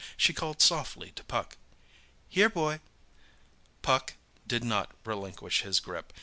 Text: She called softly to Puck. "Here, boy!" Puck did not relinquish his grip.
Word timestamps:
She 0.17 0.33
called 0.33 0.63
softly 0.63 1.11
to 1.11 1.23
Puck. 1.23 1.57
"Here, 2.27 2.49
boy!" 2.49 2.79
Puck 3.83 4.13
did 4.47 4.63
not 4.63 4.95
relinquish 5.05 5.61
his 5.61 5.79
grip. 5.79 6.11